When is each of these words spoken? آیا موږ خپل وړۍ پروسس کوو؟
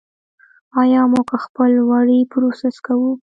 آیا 0.81 1.01
موږ 1.13 1.29
خپل 1.45 1.71
وړۍ 1.89 2.19
پروسس 2.31 2.75
کوو؟ 2.85 3.11